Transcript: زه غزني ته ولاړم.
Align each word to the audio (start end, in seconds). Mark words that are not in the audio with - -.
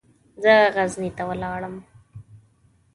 زه 0.43 0.53
غزني 0.75 1.09
ته 1.17 1.23
ولاړم. 1.29 1.75